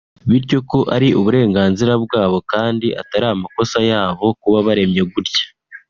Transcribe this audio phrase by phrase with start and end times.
[0.29, 5.43] bityo ko ari uburenganzira bwabo kandi atari amakosa yabo kuba baremye gutya